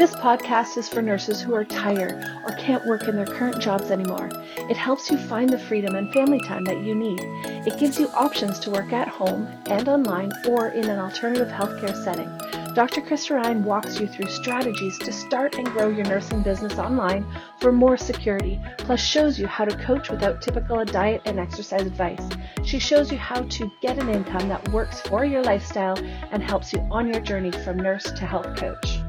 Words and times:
This 0.00 0.14
podcast 0.14 0.78
is 0.78 0.88
for 0.88 1.02
nurses 1.02 1.42
who 1.42 1.54
are 1.54 1.62
tired 1.62 2.24
or 2.46 2.56
can't 2.56 2.86
work 2.86 3.02
in 3.02 3.16
their 3.16 3.26
current 3.26 3.60
jobs 3.60 3.90
anymore. 3.90 4.30
It 4.56 4.76
helps 4.78 5.10
you 5.10 5.18
find 5.18 5.50
the 5.50 5.58
freedom 5.58 5.94
and 5.94 6.10
family 6.10 6.40
time 6.40 6.64
that 6.64 6.80
you 6.80 6.94
need. 6.94 7.20
It 7.66 7.78
gives 7.78 8.00
you 8.00 8.08
options 8.12 8.58
to 8.60 8.70
work 8.70 8.94
at 8.94 9.08
home 9.08 9.46
and 9.66 9.86
online 9.90 10.32
or 10.48 10.68
in 10.68 10.88
an 10.88 10.98
alternative 10.98 11.48
healthcare 11.48 11.94
setting. 12.02 12.30
Dr. 12.74 13.02
Krista 13.02 13.36
Ryan 13.36 13.62
walks 13.62 14.00
you 14.00 14.06
through 14.06 14.30
strategies 14.30 14.98
to 15.00 15.12
start 15.12 15.56
and 15.56 15.66
grow 15.66 15.90
your 15.90 16.06
nursing 16.06 16.40
business 16.40 16.78
online 16.78 17.26
for 17.60 17.70
more 17.70 17.98
security, 17.98 18.58
plus 18.78 19.02
shows 19.02 19.38
you 19.38 19.46
how 19.46 19.66
to 19.66 19.76
coach 19.84 20.08
without 20.08 20.40
typical 20.40 20.82
diet 20.82 21.20
and 21.26 21.38
exercise 21.38 21.82
advice. 21.82 22.26
She 22.64 22.78
shows 22.78 23.12
you 23.12 23.18
how 23.18 23.42
to 23.42 23.70
get 23.82 23.98
an 23.98 24.08
income 24.08 24.48
that 24.48 24.66
works 24.70 25.02
for 25.02 25.26
your 25.26 25.42
lifestyle 25.42 25.98
and 26.30 26.42
helps 26.42 26.72
you 26.72 26.78
on 26.90 27.06
your 27.06 27.20
journey 27.20 27.50
from 27.50 27.76
nurse 27.76 28.04
to 28.04 28.24
health 28.24 28.56
coach. 28.56 29.00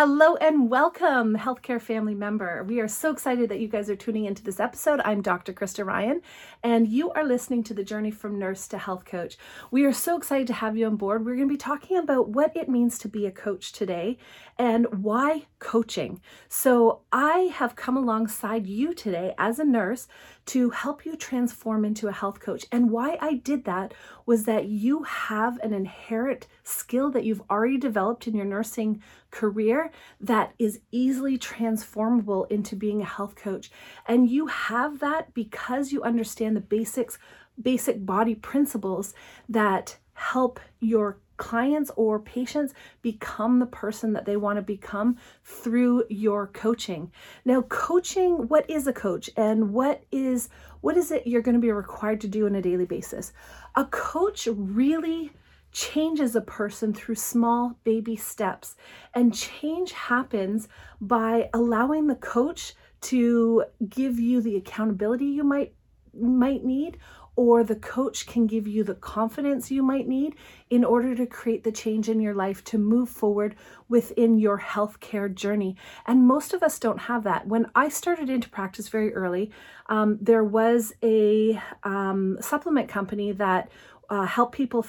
Hello 0.00 0.36
and 0.36 0.70
welcome, 0.70 1.36
healthcare 1.36 1.82
family 1.82 2.14
member. 2.14 2.62
We 2.62 2.78
are 2.78 2.86
so 2.86 3.10
excited 3.10 3.48
that 3.48 3.58
you 3.58 3.66
guys 3.66 3.90
are 3.90 3.96
tuning 3.96 4.26
into 4.26 4.44
this 4.44 4.60
episode. 4.60 5.00
I'm 5.04 5.22
Dr. 5.22 5.52
Krista 5.52 5.84
Ryan, 5.84 6.22
and 6.62 6.86
you 6.86 7.10
are 7.10 7.24
listening 7.24 7.64
to 7.64 7.74
the 7.74 7.82
journey 7.82 8.12
from 8.12 8.38
nurse 8.38 8.68
to 8.68 8.78
health 8.78 9.04
coach. 9.04 9.36
We 9.72 9.84
are 9.84 9.92
so 9.92 10.16
excited 10.16 10.46
to 10.46 10.52
have 10.52 10.76
you 10.76 10.86
on 10.86 10.94
board. 10.94 11.26
We're 11.26 11.34
going 11.34 11.48
to 11.48 11.52
be 11.52 11.58
talking 11.58 11.96
about 11.96 12.28
what 12.28 12.56
it 12.56 12.68
means 12.68 12.96
to 13.00 13.08
be 13.08 13.26
a 13.26 13.32
coach 13.32 13.72
today 13.72 14.18
and 14.56 15.02
why 15.02 15.46
coaching. 15.58 16.20
So, 16.48 17.00
I 17.10 17.50
have 17.54 17.74
come 17.74 17.96
alongside 17.96 18.68
you 18.68 18.94
today 18.94 19.34
as 19.36 19.58
a 19.58 19.64
nurse 19.64 20.06
to 20.46 20.70
help 20.70 21.04
you 21.04 21.16
transform 21.16 21.84
into 21.84 22.06
a 22.06 22.12
health 22.12 22.38
coach. 22.38 22.64
And 22.70 22.90
why 22.90 23.18
I 23.20 23.34
did 23.34 23.64
that 23.64 23.94
was 24.26 24.44
that 24.44 24.66
you 24.66 25.02
have 25.02 25.58
an 25.58 25.74
inherent 25.74 26.46
skill 26.62 27.10
that 27.10 27.24
you've 27.24 27.42
already 27.50 27.78
developed 27.78 28.28
in 28.28 28.36
your 28.36 28.46
nursing 28.46 29.02
career 29.30 29.87
that 30.20 30.54
is 30.58 30.80
easily 30.90 31.38
transformable 31.38 32.44
into 32.44 32.76
being 32.76 33.02
a 33.02 33.06
health 33.06 33.34
coach. 33.36 33.70
And 34.06 34.28
you 34.28 34.46
have 34.46 35.00
that 35.00 35.34
because 35.34 35.92
you 35.92 36.02
understand 36.02 36.56
the 36.56 36.60
basics, 36.60 37.18
basic 37.60 38.04
body 38.04 38.34
principles 38.34 39.14
that 39.48 39.96
help 40.14 40.60
your 40.80 41.18
clients 41.38 41.90
or 41.96 42.18
patients 42.18 42.74
become 43.00 43.60
the 43.60 43.66
person 43.66 44.12
that 44.12 44.26
they 44.26 44.36
want 44.36 44.56
to 44.56 44.62
become 44.62 45.16
through 45.44 46.04
your 46.10 46.48
coaching. 46.48 47.10
Now, 47.44 47.62
coaching, 47.62 48.48
what 48.48 48.68
is 48.68 48.86
a 48.86 48.92
coach 48.92 49.30
and 49.36 49.72
what 49.72 50.02
is 50.12 50.50
what 50.80 50.96
is 50.96 51.10
it 51.10 51.26
you're 51.26 51.42
going 51.42 51.56
to 51.56 51.60
be 51.60 51.72
required 51.72 52.20
to 52.20 52.28
do 52.28 52.46
on 52.46 52.54
a 52.54 52.62
daily 52.62 52.84
basis? 52.84 53.32
A 53.74 53.84
coach 53.86 54.46
really 54.52 55.32
changes 55.78 56.34
a 56.34 56.40
person 56.40 56.92
through 56.92 57.14
small 57.14 57.78
baby 57.84 58.16
steps. 58.16 58.74
And 59.14 59.32
change 59.32 59.92
happens 59.92 60.66
by 61.00 61.48
allowing 61.54 62.08
the 62.08 62.16
coach 62.16 62.74
to 63.02 63.64
give 63.88 64.18
you 64.18 64.40
the 64.40 64.56
accountability 64.56 65.26
you 65.26 65.44
might 65.44 65.72
might 66.12 66.64
need 66.64 66.98
or 67.36 67.62
the 67.62 67.76
coach 67.76 68.26
can 68.26 68.48
give 68.48 68.66
you 68.66 68.82
the 68.82 68.96
confidence 68.96 69.70
you 69.70 69.80
might 69.80 70.08
need 70.08 70.34
in 70.70 70.84
order 70.84 71.14
to 71.14 71.24
create 71.24 71.62
the 71.62 71.70
change 71.70 72.08
in 72.08 72.20
your 72.20 72.34
life 72.34 72.64
to 72.64 72.76
move 72.76 73.08
forward 73.08 73.54
within 73.88 74.36
your 74.36 74.58
healthcare 74.58 75.32
journey. 75.32 75.76
And 76.08 76.26
most 76.26 76.52
of 76.52 76.64
us 76.64 76.80
don't 76.80 76.98
have 76.98 77.22
that. 77.22 77.46
When 77.46 77.70
I 77.76 77.90
started 77.90 78.28
into 78.28 78.48
practice 78.48 78.88
very 78.88 79.14
early, 79.14 79.52
um, 79.86 80.18
there 80.20 80.42
was 80.42 80.92
a 81.00 81.62
um, 81.84 82.38
supplement 82.40 82.88
company 82.88 83.30
that 83.30 83.70
uh, 84.10 84.26
helped 84.26 84.54
people 84.54 84.86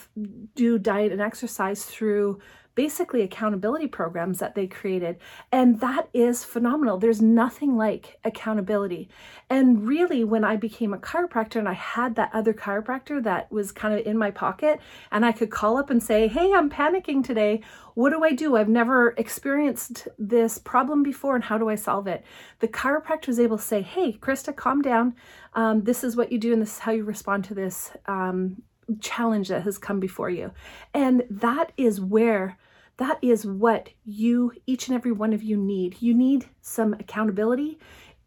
do 0.55 0.79
diet 0.79 1.11
and 1.11 1.21
exercise 1.21 1.85
through 1.85 2.39
basically 2.79 3.21
accountability 3.21 3.87
programs 3.87 4.39
that 4.39 4.55
they 4.55 4.65
created. 4.65 5.17
And 5.51 5.81
that 5.81 6.07
is 6.13 6.45
phenomenal. 6.45 6.97
There's 6.97 7.21
nothing 7.21 7.75
like 7.75 8.19
accountability. 8.23 9.09
And 9.49 9.85
really, 9.85 10.23
when 10.23 10.45
I 10.45 10.55
became 10.55 10.93
a 10.93 10.97
chiropractor 10.97 11.57
and 11.57 11.67
I 11.67 11.73
had 11.73 12.15
that 12.15 12.29
other 12.33 12.53
chiropractor 12.53 13.21
that 13.21 13.51
was 13.51 13.73
kind 13.73 13.99
of 13.99 14.05
in 14.05 14.17
my 14.17 14.31
pocket, 14.31 14.79
and 15.11 15.25
I 15.25 15.33
could 15.33 15.51
call 15.51 15.75
up 15.77 15.89
and 15.89 16.01
say, 16.01 16.29
Hey, 16.29 16.53
I'm 16.53 16.69
panicking 16.69 17.21
today. 17.21 17.63
What 17.95 18.11
do 18.11 18.23
I 18.23 18.31
do? 18.31 18.55
I've 18.55 18.69
never 18.69 19.09
experienced 19.17 20.07
this 20.17 20.57
problem 20.57 21.03
before, 21.03 21.35
and 21.35 21.43
how 21.43 21.57
do 21.57 21.67
I 21.67 21.75
solve 21.75 22.07
it? 22.07 22.23
The 22.59 22.69
chiropractor 22.69 23.27
was 23.27 23.41
able 23.41 23.57
to 23.57 23.63
say, 23.63 23.81
Hey, 23.81 24.13
Krista, 24.13 24.55
calm 24.55 24.81
down. 24.81 25.15
Um, 25.53 25.83
this 25.83 26.01
is 26.01 26.15
what 26.15 26.31
you 26.31 26.37
do, 26.37 26.53
and 26.53 26.61
this 26.61 26.75
is 26.75 26.79
how 26.79 26.93
you 26.93 27.03
respond 27.03 27.43
to 27.45 27.53
this 27.53 27.91
um, 28.05 28.61
challenge 28.99 29.47
that 29.49 29.63
has 29.63 29.77
come 29.77 29.99
before 29.99 30.29
you. 30.29 30.51
And 30.93 31.23
that 31.29 31.71
is 31.77 32.01
where 32.01 32.57
that 32.99 33.17
is 33.21 33.45
what 33.45 33.89
you, 34.03 34.51
each 34.67 34.89
and 34.89 34.95
every 34.95 35.13
one 35.13 35.31
of 35.31 35.41
you, 35.41 35.55
need. 35.55 36.01
You 36.01 36.13
need 36.13 36.49
some 36.59 36.93
accountability. 36.93 37.79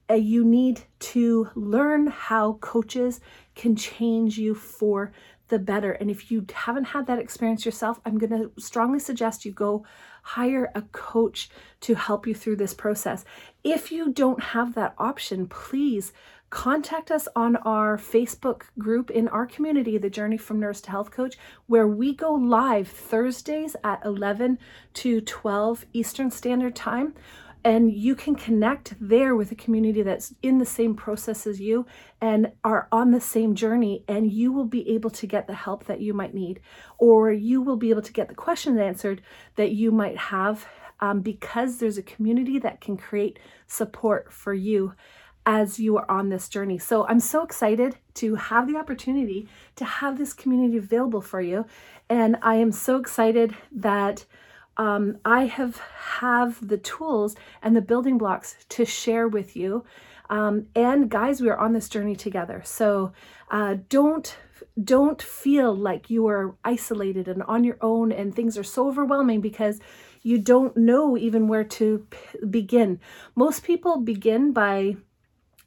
Uh, 0.09 0.15
you 0.15 0.45
need 0.45 0.81
to 0.99 1.51
learn 1.55 2.07
how 2.07 2.55
coaches 2.55 3.21
can 3.55 3.77
change 3.77 4.39
you 4.39 4.55
for 4.55 5.13
the 5.49 5.59
better. 5.59 5.93
And 5.93 6.11
if 6.11 6.31
you 6.31 6.47
haven't 6.55 6.85
had 6.85 7.07
that 7.07 7.19
experience 7.19 7.67
yourself, 7.67 8.01
I'm 8.07 8.17
going 8.17 8.31
to 8.31 8.51
strongly 8.59 8.99
suggest 8.99 9.45
you 9.45 9.53
go 9.53 9.85
hire 10.23 10.73
a 10.75 10.81
coach 10.93 11.51
to 11.81 11.95
help 11.95 12.27
you 12.27 12.35
through 12.35 12.57
this 12.57 12.73
process. 12.73 13.27
If 13.63 13.93
you 13.93 14.11
don't 14.11 14.43
have 14.43 14.75
that 14.75 14.95
option, 14.97 15.49
please 15.49 16.15
contact 16.53 17.11
us 17.11 17.27
on 17.35 17.57
our 17.57 17.97
Facebook 17.97 18.65
group 18.79 19.11
in 19.11 19.27
our 19.29 19.47
community, 19.47 19.97
The 19.97 20.11
Journey 20.11 20.37
from 20.37 20.61
Nurse 20.61 20.83
to 20.83 20.91
Health 20.91 21.11
Coach, 21.11 21.37
where 21.67 21.89
we 21.89 22.15
go 22.15 22.35
live 22.35 22.89
Thursdays 22.89 23.75
at 23.83 24.05
11 24.05 24.59
to 24.95 25.23
12 25.23 25.87
Eastern 25.95 26.31
Standard 26.31 26.77
Time. 26.77 27.15
And 27.65 27.91
you 27.91 28.15
can 28.15 28.35
connect 28.35 28.95
there 29.01 29.35
with 29.35 29.51
a 29.51 29.55
community 29.55 30.03
that's 30.03 30.35
in 30.43 30.59
the 30.59 30.67
same 30.67 30.95
process 30.95 31.47
as 31.47 31.59
you 31.59 31.87
and 32.21 32.53
are 32.63 32.87
on 32.93 33.13
the 33.13 33.21
same 33.21 33.55
journey, 33.55 34.05
and 34.07 34.31
you 34.31 34.53
will 34.53 34.67
be 34.67 34.87
able 34.91 35.11
to 35.11 35.27
get 35.27 35.47
the 35.47 35.55
help 35.55 35.87
that 35.87 36.03
you 36.03 36.13
might 36.13 36.35
need, 36.35 36.61
or 36.99 37.33
you 37.33 37.63
will 37.63 37.77
be 37.77 37.89
able 37.89 38.03
to 38.03 38.13
get 38.13 38.29
the 38.29 38.35
questions 38.35 38.79
answered 38.79 39.23
that 39.57 39.73
you 39.73 39.91
might 39.91 40.19
have 40.19 40.67
um, 41.01 41.23
because 41.23 41.79
there's 41.79 41.99
a 41.99 42.03
community 42.03 42.59
that 42.59 42.83
can 42.83 42.99
create 42.99 43.39
support 43.67 44.31
for 44.31 44.53
you 44.53 44.93
as 45.45 45.79
you 45.79 45.97
are 45.97 46.11
on 46.11 46.29
this 46.29 46.49
journey. 46.49 46.79
So 46.79 47.07
I'm 47.07 47.21
so 47.21 47.43
excited 47.43 47.97
to 48.15 48.37
have 48.37 48.69
the 48.69 48.77
opportunity 48.77 49.49
to 49.77 49.85
have 49.85 50.19
this 50.19 50.33
community 50.33 50.77
available 50.77 51.21
for 51.21 51.41
you. 51.41 51.67
And 52.09 52.37
I 52.43 52.57
am 52.57 52.73
so 52.73 52.97
excited 52.97 53.55
that 53.73 54.25
um, 54.77 55.19
I 55.25 55.47
have 55.47 55.77
have 56.21 56.67
the 56.67 56.79
tools 56.79 57.37
and 57.63 57.77
the 57.77 57.83
building 57.83 58.19
blocks 58.19 58.57
to 58.71 58.85
share 58.85 59.29
with 59.29 59.57
you. 59.57 59.85
Um, 60.31 60.69
and 60.75 61.11
guys, 61.11 61.41
we 61.41 61.51
are 61.51 61.59
on 61.59 61.73
this 61.73 61.89
journey 61.89 62.17
together. 62.17 62.63
So 62.65 63.13
uh, 63.51 63.77
don't 63.89 64.35
don't 64.83 65.21
feel 65.21 65.75
like 65.75 66.09
you 66.09 66.27
are 66.29 66.55
isolated 66.65 67.29
and 67.29 67.43
on 67.43 67.65
your 67.65 67.77
own 67.83 68.11
and 68.11 68.35
things 68.35 68.57
are 68.57 68.65
so 68.65 68.89
overwhelming 68.89 69.41
because 69.41 69.81
you 70.23 70.39
don't 70.39 70.77
know 70.77 71.19
even 71.19 71.49
where 71.49 71.65
to 71.65 72.07
p- 72.09 72.47
begin. 72.49 72.99
Most 73.35 73.65
people 73.65 73.99
begin 73.99 74.53
by 74.53 74.97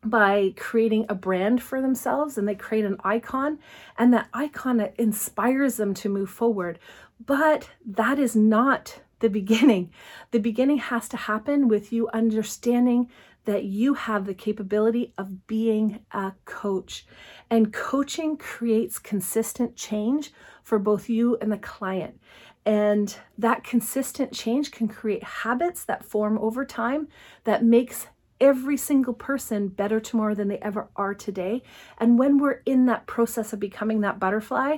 by 0.10 0.54
creating 0.56 1.06
a 1.10 1.16
brand 1.16 1.62
for 1.62 1.82
themselves 1.82 2.38
and 2.38 2.48
they 2.48 2.56
create 2.56 2.86
an 2.86 2.98
icon 3.04 3.60
and 3.98 4.14
that 4.14 4.30
icon 4.34 4.90
inspires 4.98 5.78
them 5.78 5.94
to 5.96 6.10
move 6.10 6.30
forward. 6.30 6.80
But 7.24 7.70
that 7.86 8.20
is 8.20 8.36
not 8.36 9.00
the 9.20 9.30
beginning. 9.42 9.92
The 10.32 10.40
beginning 10.40 10.78
has 10.78 11.10
to 11.10 11.18
happen 11.18 11.68
with 11.68 11.92
you 11.92 12.10
understanding 12.14 13.10
that 13.46 13.64
you 13.64 13.94
have 13.94 14.26
the 14.26 14.34
capability 14.34 15.14
of 15.18 15.48
being 15.48 16.00
a 16.12 16.34
coach. 16.46 17.06
And 17.50 17.72
coaching 17.72 18.38
creates 18.38 18.98
consistent 18.98 19.76
change 19.76 20.34
for 20.64 20.80
both 20.80 21.10
you 21.10 21.38
and 21.38 21.52
the 21.52 21.58
client. 21.58 22.20
And 22.66 23.16
that 23.38 23.64
consistent 23.64 24.34
change 24.34 24.72
can 24.72 24.88
create 24.88 25.24
habits 25.24 25.84
that 25.86 26.04
form 26.04 26.40
over 26.40 26.66
time 26.66 27.08
that 27.44 27.64
makes 27.64 28.08
every 28.40 28.78
single 28.78 29.14
person 29.14 29.68
better 29.68 30.00
tomorrow 30.00 30.36
than 30.36 30.48
they 30.48 30.60
ever 30.60 30.90
are 30.96 31.14
today. 31.14 31.64
And 31.98 32.20
when 32.20 32.38
we're 32.38 32.62
in 32.66 32.86
that 32.86 33.08
process 33.08 33.54
of 33.54 33.60
becoming 33.60 34.02
that 34.02 34.20
butterfly, 34.20 34.78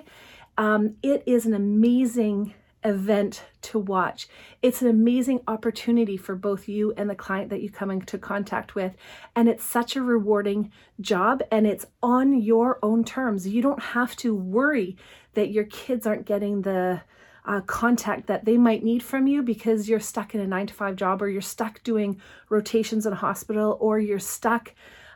um, 0.57 0.95
it 1.03 1.23
is 1.25 1.45
an 1.45 1.53
amazing 1.53 2.53
event 2.83 3.43
to 3.61 3.79
watch. 3.79 4.27
It's 4.61 4.81
an 4.81 4.87
amazing 4.87 5.41
opportunity 5.47 6.15
for 6.15 6.35
both 6.35 6.69
you 6.69 6.93
and 6.95 7.09
the 7.09 7.15
client 7.15 7.49
that 7.49 7.61
you 7.61 7.69
come 7.69 7.91
into 7.91 8.17
contact 8.17 8.75
with. 8.75 8.93
And 9.35 9.49
it's 9.49 9.63
such 9.63 9.95
a 9.95 10.01
rewarding 10.01 10.71
job 11.01 11.41
and 11.51 11.67
it's 11.67 11.85
on 12.01 12.39
your 12.39 12.79
own 12.81 13.03
terms. 13.03 13.47
You 13.47 13.61
don't 13.61 13.81
have 13.81 14.15
to 14.17 14.33
worry 14.35 14.95
that 15.33 15.51
your 15.51 15.65
kids 15.65 16.07
aren't 16.07 16.25
getting 16.25 16.61
the 16.61 17.01
uh, 17.47 17.61
contact 17.61 18.27
that 18.27 18.45
they 18.45 18.57
might 18.57 18.83
need 18.83 19.01
from 19.01 19.25
you 19.25 19.41
because 19.41 19.87
you're 19.87 19.99
stuck 19.99 20.35
in 20.35 20.41
a 20.41 20.47
nine 20.47 20.67
to 20.67 20.73
five 20.73 20.95
job 20.95 21.21
or 21.21 21.29
you're 21.29 21.41
stuck 21.41 21.81
doing 21.83 22.19
rotations 22.49 23.05
in 23.05 23.13
a 23.13 23.15
hospital 23.17 23.77
or 23.79 23.99
you're 23.99 24.19
stuck 24.19 24.73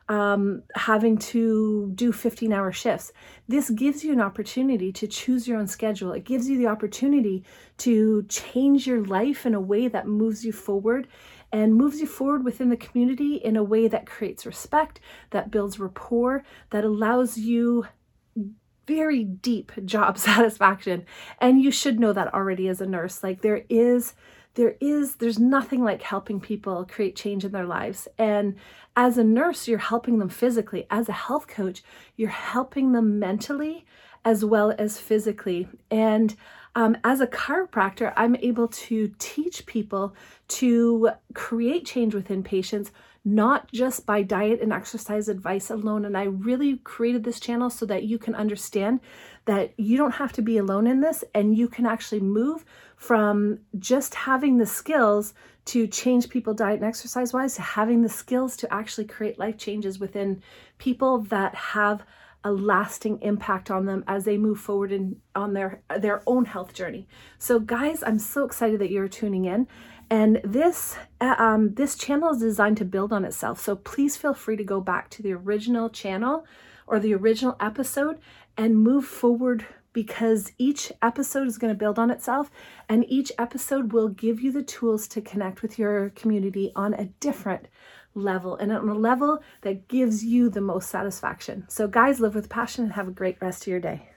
um, 0.10 0.64
having 0.76 1.18
to 1.18 1.92
do 1.96 2.12
15 2.12 2.52
hour 2.52 2.72
shifts. 2.72 3.14
This 3.48 3.70
gives 3.70 4.04
you 4.04 4.12
an 4.12 4.20
opportunity 4.20 4.92
to 4.94 5.08
choose 5.08 5.48
your 5.48 5.58
own 5.58 5.68
schedule. 5.68 6.12
It 6.12 6.26
gives 6.26 6.50
you 6.50 6.58
the 6.58 6.68
opportunity 6.68 7.44
to 7.80 8.24
change 8.24 8.88
your 8.88 9.06
life 9.06 9.46
in 9.46 9.54
a 9.54 9.62
way 9.62 9.88
that 9.88 10.08
moves 10.08 10.44
you 10.44 10.52
forward 10.52 11.08
and 11.54 11.76
moves 11.76 12.00
you 12.00 12.08
forward 12.08 12.44
within 12.46 12.70
the 12.70 12.78
community 12.78 13.36
in 13.36 13.58
a 13.58 13.64
way 13.64 13.88
that 13.88 14.06
creates 14.06 14.46
respect, 14.46 15.00
that 15.32 15.52
builds 15.52 15.80
rapport, 15.80 16.44
that 16.70 16.84
allows 16.86 17.38
you 17.38 17.86
very 18.88 19.24
deep 19.24 19.72
job 19.86 20.18
satisfaction. 20.18 21.06
And 21.40 21.62
you 21.62 21.72
should 21.72 22.00
know 22.00 22.14
that 22.14 22.34
already 22.34 22.68
as 22.68 22.82
a 22.82 22.86
nurse. 22.86 23.24
Like 23.24 23.42
there 23.42 23.64
is 23.70 24.14
there 24.56 24.76
is 24.80 25.16
there's 25.16 25.40
nothing 25.40 25.84
like 25.84 26.02
helping 26.02 26.40
people 26.40 26.86
create 26.86 27.16
change 27.16 27.46
in 27.46 27.52
their 27.52 27.66
lives 27.66 28.08
and 28.18 28.56
as 28.96 29.18
a 29.18 29.24
nurse 29.24 29.68
you're 29.68 29.78
helping 29.78 30.20
them 30.20 30.30
physically 30.30 30.86
as 30.90 31.08
a 31.08 31.14
health 31.14 31.48
coach 31.48 31.84
you're 32.18 32.30
helping 32.30 32.92
them 32.92 33.18
mentally 33.20 33.86
as 34.26 34.44
well 34.44 34.74
as 34.78 35.00
physically 35.00 35.68
and 35.90 36.36
um, 36.76 36.98
as 37.04 37.22
a 37.22 37.28
chiropractor 37.28 38.14
i'm 38.18 38.36
able 38.38 38.68
to 38.68 39.14
teach 39.20 39.66
people 39.66 40.14
to 40.48 41.10
create 41.34 41.86
change 41.86 42.14
within 42.14 42.44
patients 42.44 42.92
not 43.24 43.72
just 43.72 44.06
by 44.06 44.24
diet 44.24 44.62
and 44.62 44.74
exercise 44.74 45.30
advice 45.30 45.70
alone. 45.70 46.06
And 46.06 46.18
I 46.18 46.24
really 46.24 46.78
created 46.78 47.24
this 47.24 47.40
channel 47.40 47.70
so 47.70 47.86
that 47.86 48.04
you 48.04 48.18
can 48.18 48.34
understand 48.34 49.00
that 49.46 49.74
you 49.78 49.98
don't 49.98 50.16
have 50.16 50.34
to 50.34 50.42
be 50.42 50.58
alone 50.58 50.88
in 50.88 51.02
this 51.02 51.24
and 51.36 51.56
you 51.56 51.68
can 51.68 51.86
actually 51.86 52.22
move 52.22 52.66
from 52.96 53.60
just 53.78 54.16
having 54.16 54.58
the 54.58 54.66
skills 54.66 55.34
to 55.66 55.86
change 55.88 56.30
people 56.30 56.54
diet 56.54 56.80
and 56.80 56.86
exercise 56.86 57.34
wise 57.34 57.56
to 57.56 57.62
having 57.62 58.02
the 58.02 58.10
skills 58.10 58.58
to 58.58 58.74
actually 58.74 59.06
create 59.06 59.38
life 59.38 59.58
changes 59.58 60.00
within 60.00 60.42
people 60.80 61.20
that 61.20 61.54
have 61.54 62.04
a 62.44 62.52
lasting 62.52 63.22
impact 63.22 63.70
on 63.70 63.86
them 63.86 64.04
as 64.08 64.26
they 64.26 64.38
move 64.38 64.60
forward 64.60 64.92
in 64.92 65.16
on 65.36 65.54
their 65.54 65.82
their 66.00 66.24
own 66.26 66.46
health 66.46 66.74
journey. 66.74 67.08
So 67.38 67.60
guys, 67.60 68.02
I'm 68.02 68.18
so 68.18 68.46
excited 68.46 68.80
that 68.80 68.90
you're 68.90 69.08
tuning 69.08 69.46
in. 69.46 69.68
And 70.12 70.42
this 70.44 70.98
uh, 71.22 71.36
um, 71.40 71.74
this 71.76 71.96
channel 71.96 72.32
is 72.32 72.40
designed 72.40 72.76
to 72.78 72.86
build 72.86 73.14
on 73.14 73.24
itself. 73.24 73.62
So 73.62 73.78
please 73.78 74.18
feel 74.18 74.34
free 74.34 74.58
to 74.58 74.64
go 74.64 74.82
back 74.82 75.10
to 75.12 75.24
the 75.24 75.32
original 75.32 75.90
channel 75.90 76.46
or 76.86 77.00
the 77.00 77.14
original 77.14 77.56
episode 77.62 78.20
and 78.58 78.84
move 78.84 79.06
forward 79.06 79.66
because 79.94 80.52
each 80.58 80.92
episode 81.02 81.48
is 81.48 81.58
going 81.58 81.74
to 81.74 81.78
build 81.78 81.98
on 81.98 82.12
itself 82.12 82.52
and 82.90 83.06
each 83.08 83.32
episode 83.40 83.94
will 83.94 84.10
give 84.10 84.42
you 84.42 84.52
the 84.52 84.64
tools 84.64 85.08
to 85.08 85.22
connect 85.22 85.62
with 85.62 85.80
your 85.80 86.10
community 86.10 86.74
on 86.76 86.94
a 86.94 87.06
different 87.22 87.70
level 88.14 88.58
and 88.58 88.74
on 88.74 88.90
a 88.90 88.94
level 88.94 89.42
that 89.62 89.88
gives 89.88 90.26
you 90.26 90.50
the 90.50 90.60
most 90.60 90.90
satisfaction. 90.90 91.66
So 91.70 91.88
guys, 91.88 92.20
live 92.20 92.36
with 92.36 92.50
passion 92.50 92.84
and 92.84 92.94
have 92.94 93.08
a 93.08 93.12
great 93.12 93.38
rest 93.42 93.64
of 93.64 93.68
your 93.68 93.80
day. 93.80 94.11